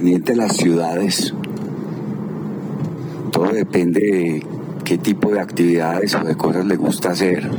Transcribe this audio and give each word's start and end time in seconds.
independiente 0.00 0.32
de 0.32 0.38
las 0.38 0.56
ciudades, 0.56 1.34
todo 3.32 3.52
depende 3.52 4.00
de 4.00 4.46
qué 4.84 4.96
tipo 4.96 5.30
de 5.30 5.40
actividades 5.40 6.14
o 6.14 6.24
de 6.24 6.36
cosas 6.36 6.64
le 6.64 6.76
gusta 6.76 7.10
hacer. 7.10 7.50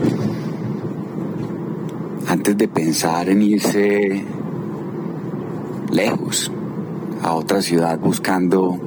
Antes 2.27 2.57
de 2.57 2.67
pensar 2.67 3.29
en 3.29 3.43
irse 3.43 4.23
lejos 5.91 6.51
a 7.21 7.33
otra 7.33 7.61
ciudad 7.61 7.99
buscando 7.99 8.79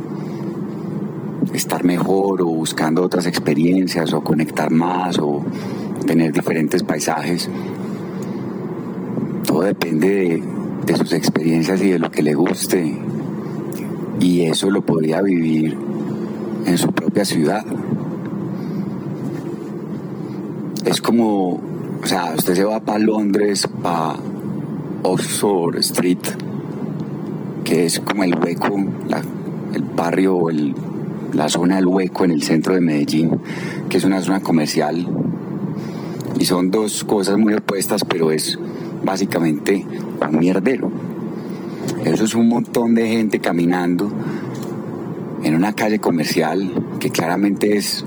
estar 1.53 1.85
mejor 1.85 2.43
o 2.43 2.47
buscando 2.47 3.05
otras 3.05 3.27
experiencias 3.27 4.13
o 4.13 4.23
conectar 4.23 4.73
más 4.73 5.19
o 5.21 5.45
tener 6.05 6.33
diferentes 6.33 6.83
paisajes. 6.83 7.49
Todo 9.47 9.61
depende 9.61 10.43
de, 10.87 10.97
sus 10.97 11.13
experiencias 11.13 11.81
y 11.83 11.91
de 11.91 11.99
lo 12.01 12.11
que 12.11 12.23
le 12.23 12.35
guste. 12.35 12.99
Y 14.21 14.43
eso 14.43 14.71
lo 14.71 14.83
podría 14.83 15.23
vivir 15.23 15.77
en 16.67 16.79
su 16.79 16.89
propia 16.89 17.25
ciudad. 17.25 17.65
Es 20.85 21.01
como, 21.01 21.61
o 22.03 22.07
sea, 22.07 22.35
usted 22.37 22.55
se 22.55 22.65
va 22.65 22.81
para 22.81 22.99
Londres, 22.99 23.69
para 23.83 24.17
Oxford 25.03 25.77
Street, 25.79 26.19
que 27.65 27.87
es 27.87 28.01
como 28.01 28.25
el 28.25 28.35
hueco, 28.39 28.77
el 29.73 29.83
barrio 29.83 30.51
el 30.51 30.75
la 31.35 31.49
zona 31.49 31.77
del 31.77 31.87
hueco 31.87 32.25
en 32.25 32.31
el 32.31 32.43
centro 32.43 32.75
de 32.75 32.81
Medellín, 32.81 33.31
que 33.89 33.99
es 33.99 34.05
una 34.05 34.21
zona 34.23 34.41
comercial. 34.41 35.07
Y 36.39 36.45
son 36.45 36.71
dos 36.71 37.05
cosas 37.05 37.39
muy 37.39 37.55
opuestas, 37.55 38.05
pero 38.05 38.31
es 38.31 38.59
básicamente 39.05 39.85
un 40.21 40.39
mierdero. 40.39 40.91
Eso 42.05 42.25
es 42.25 42.35
un 42.35 42.49
montón 42.49 42.95
de 42.95 43.09
gente 43.09 43.39
caminando 43.39 44.13
en 45.43 45.55
una 45.55 45.73
calle 45.73 45.99
comercial 45.99 46.71
que 47.01 47.09
claramente 47.09 47.79
es 47.79 48.05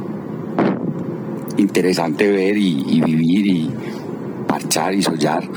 interesante 1.58 2.30
ver 2.30 2.58
y, 2.58 3.02
vivir 3.02 3.48
y 3.48 3.72
parchar 4.48 4.94
y 4.94 5.02
sollar, 5.02 5.50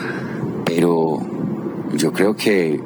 pero 0.65 1.21
yo 1.95 2.13
creo 2.15 2.35
que 2.35 2.81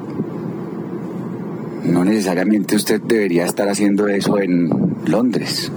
no 1.85 2.03
necesariamente 2.03 2.75
usted 2.75 3.01
debería 3.01 3.45
estar 3.45 3.69
haciendo 3.69 4.09
eso 4.09 4.39
en 4.39 4.69
Londres. 5.05 5.71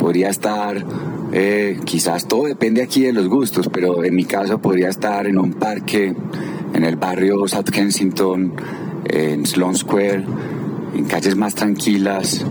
Podría 0.00 0.30
estar, 0.30 0.84
eh, 1.32 1.78
quizás 1.84 2.26
todo 2.26 2.46
depende 2.46 2.82
aquí 2.82 3.02
de 3.02 3.12
los 3.12 3.28
gustos, 3.28 3.70
pero 3.72 4.02
en 4.02 4.16
mi 4.16 4.24
caso 4.24 4.58
podría 4.58 4.88
estar 4.88 5.28
en 5.28 5.38
un 5.38 5.52
parque 5.52 6.12
en 6.74 6.84
el 6.84 6.96
barrio 6.96 7.46
South 7.46 7.70
Kensington, 7.70 8.52
en 9.04 9.46
Sloane 9.46 9.76
Square, 9.76 10.24
en 10.94 11.04
calles 11.04 11.36
más 11.36 11.54
tranquilas, 11.54 12.44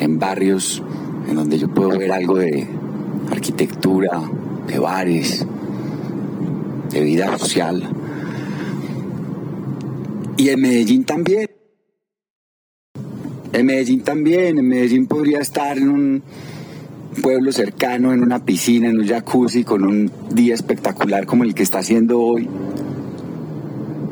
en 0.00 0.18
barrios 0.18 0.82
en 1.28 1.36
donde 1.36 1.58
yo 1.58 1.68
puedo 1.68 1.98
ver 1.98 2.12
algo 2.12 2.38
de 2.38 2.66
arquitectura, 3.30 4.22
de 4.66 4.78
bares, 4.78 5.46
de 6.90 7.00
vida 7.00 7.36
social. 7.38 7.88
Y 10.36 10.48
en 10.48 10.60
Medellín 10.60 11.04
también. 11.04 11.50
En 13.52 13.66
Medellín 13.66 14.02
también, 14.02 14.58
en 14.58 14.68
Medellín 14.68 15.06
podría 15.06 15.38
estar 15.38 15.78
en 15.78 15.88
un 15.88 16.22
pueblo 17.22 17.52
cercano, 17.52 18.12
en 18.12 18.22
una 18.22 18.44
piscina, 18.44 18.88
en 18.88 18.98
un 18.98 19.06
jacuzzi, 19.06 19.62
con 19.62 19.84
un 19.84 20.10
día 20.32 20.54
espectacular 20.54 21.26
como 21.26 21.44
el 21.44 21.54
que 21.54 21.62
está 21.62 21.78
haciendo 21.78 22.20
hoy, 22.20 22.48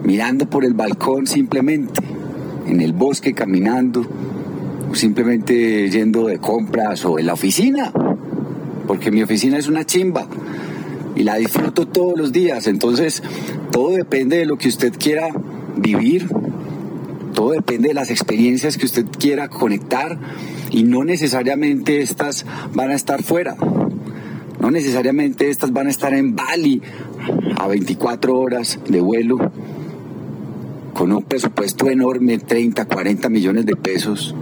mirando 0.04 0.48
por 0.48 0.64
el 0.64 0.74
balcón 0.74 1.26
simplemente, 1.26 2.00
en 2.66 2.80
el 2.80 2.92
bosque 2.92 3.34
caminando, 3.34 4.06
simplemente 4.94 5.90
yendo 5.90 6.26
de 6.26 6.38
compras 6.38 7.04
o 7.04 7.18
en 7.18 7.26
la 7.26 7.34
oficina, 7.34 7.92
porque 8.86 9.10
mi 9.10 9.22
oficina 9.22 9.58
es 9.58 9.68
una 9.68 9.84
chimba 9.84 10.26
y 11.14 11.22
la 11.22 11.36
disfruto 11.36 11.86
todos 11.86 12.18
los 12.18 12.32
días, 12.32 12.66
entonces 12.66 13.22
todo 13.70 13.90
depende 13.90 14.38
de 14.38 14.46
lo 14.46 14.56
que 14.56 14.68
usted 14.68 14.92
quiera 14.98 15.28
vivir 15.76 16.28
todo 17.32 17.52
depende 17.52 17.88
de 17.88 17.94
las 17.94 18.10
experiencias 18.10 18.76
que 18.76 18.86
usted 18.86 19.06
quiera 19.18 19.48
conectar 19.48 20.18
y 20.70 20.84
no 20.84 21.02
necesariamente 21.02 22.00
estas 22.00 22.46
van 22.72 22.90
a 22.90 22.94
estar 22.94 23.22
fuera. 23.22 23.56
No 24.60 24.70
necesariamente 24.70 25.50
estas 25.50 25.72
van 25.72 25.88
a 25.88 25.90
estar 25.90 26.14
en 26.14 26.36
Bali 26.36 26.80
a 27.56 27.66
24 27.66 28.38
horas 28.38 28.78
de 28.88 29.00
vuelo 29.00 29.50
con 31.02 31.10
un 31.10 31.24
presupuesto 31.24 31.90
enorme, 31.90 32.38
30, 32.38 32.84
40 32.84 33.28
millones 33.28 33.66
de 33.66 33.74
pesos 33.74 34.36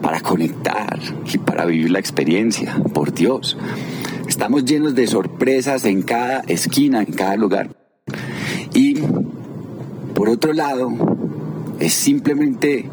para 0.00 0.22
conectar 0.22 0.98
y 1.30 1.36
para 1.36 1.66
vivir 1.66 1.90
la 1.90 1.98
experiencia, 1.98 2.82
por 2.94 3.12
Dios. 3.12 3.58
Estamos 4.26 4.64
llenos 4.64 4.94
de 4.94 5.06
sorpresas 5.06 5.84
en 5.84 6.00
cada 6.00 6.40
esquina, 6.48 7.02
en 7.02 7.12
cada 7.12 7.36
lugar. 7.36 7.76
Y 8.72 9.02
por 10.14 10.30
otro 10.30 10.54
lado, 10.54 10.94
es 11.78 11.92
simplemente 11.92 12.88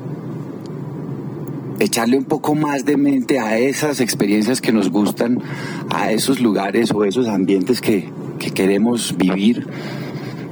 echarle 1.79 2.17
un 2.17 2.25
poco 2.25 2.53
más 2.53 2.83
de 2.83 2.97
mente 2.97 3.39
a 3.39 3.57
esas 3.57 4.01
experiencias 4.01 4.59
que 4.59 4.73
nos 4.73 4.89
gustan, 4.89 5.41
a 5.89 6.11
esos 6.11 6.41
lugares 6.41 6.91
o 6.91 7.05
esos 7.05 7.29
ambientes 7.29 7.79
que, 7.79 8.11
queremos 8.53 9.15
vivir, 9.17 9.67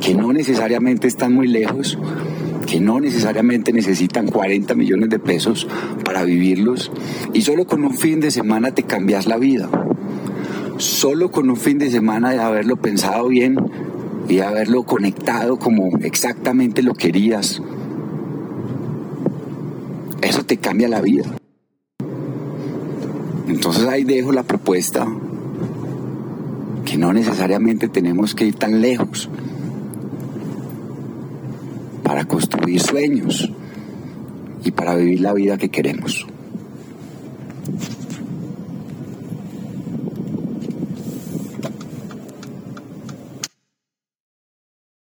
que 0.01 0.15
no 0.15 0.33
necesariamente 0.33 1.07
están 1.07 1.33
muy 1.33 1.47
lejos, 1.47 1.97
que 2.65 2.79
no 2.79 2.99
necesariamente 2.99 3.71
necesitan 3.71 4.27
40 4.27 4.73
millones 4.73 5.09
de 5.09 5.19
pesos 5.19 5.67
para 6.03 6.23
vivirlos 6.23 6.91
y 7.33 7.43
solo 7.43 7.65
con 7.65 7.83
un 7.83 7.93
fin 7.93 8.19
de 8.19 8.31
semana 8.31 8.73
te 8.73 8.83
cambias 8.83 9.27
la 9.27 9.37
vida. 9.37 9.69
Solo 10.77 11.29
con 11.29 11.49
un 11.51 11.57
fin 11.57 11.77
de 11.77 11.91
semana 11.91 12.31
de 12.31 12.39
haberlo 12.39 12.77
pensado 12.77 13.27
bien 13.27 13.55
y 14.27 14.37
de 14.37 14.43
haberlo 14.43 14.83
conectado 14.83 15.59
como 15.59 15.95
exactamente 15.99 16.81
lo 16.81 16.95
querías, 16.95 17.61
eso 20.23 20.43
te 20.43 20.57
cambia 20.57 20.87
la 20.87 21.01
vida. 21.01 21.25
Entonces 23.47 23.85
ahí 23.85 24.03
dejo 24.03 24.31
la 24.31 24.43
propuesta 24.43 25.05
que 26.85 26.97
no 26.97 27.13
necesariamente 27.13 27.87
tenemos 27.87 28.33
que 28.33 28.45
ir 28.45 28.55
tan 28.55 28.81
lejos 28.81 29.29
para 32.11 32.25
construir 32.25 32.81
sueños 32.81 33.49
y 34.65 34.71
para 34.71 34.95
vivir 34.95 35.21
la 35.21 35.31
vida 35.31 35.57
que 35.57 35.69
queremos. 35.69 36.27